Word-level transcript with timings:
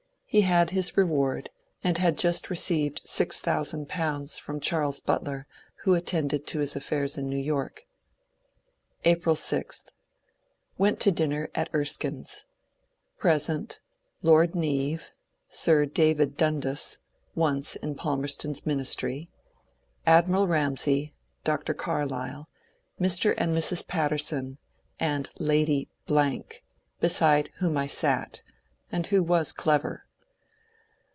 He 0.33 0.43
had 0.43 0.69
his 0.69 0.95
reward, 0.95 1.49
and 1.83 1.97
had 1.97 2.17
just 2.17 2.49
re 2.49 2.55
ceived 2.55 3.05
six 3.05 3.41
thousand 3.41 3.89
pounds 3.89 4.37
from 4.39 4.61
Charles 4.61 5.01
Butler, 5.01 5.45
who 5.83 5.93
attended 5.93 6.47
to 6.47 6.59
his 6.59 6.73
affairs 6.73 7.17
in 7.17 7.27
New 7.27 7.35
York. 7.35 7.85
April 9.03 9.35
6. 9.35 9.83
Went 10.77 11.01
to 11.01 11.11
dinner 11.11 11.49
at 11.53 11.67
Erskine's. 11.75 12.45
Present: 13.17 13.81
Lord 14.21 14.55
Neave, 14.55 15.11
Sir 15.49 15.85
David 15.85 16.37
Dundas 16.37 16.99
(once 17.35 17.75
in 17.75 17.95
Palmerston's 17.95 18.65
ministry). 18.65 19.29
Admiral 20.07 20.47
Ramsay, 20.47 21.13
Dr. 21.43 21.73
Carlyle, 21.73 22.47
Mr. 23.01 23.33
and 23.37 23.53
Mrs. 23.53 23.85
Patterson, 23.85 24.59
and 24.97 25.27
Lady, 25.39 25.89
beside 27.01 27.49
whom 27.57 27.75
I 27.77 27.87
sat, 27.87 28.41
and 28.93 29.07
who 29.07 29.21
was 29.21 29.51
clever. 29.51 30.05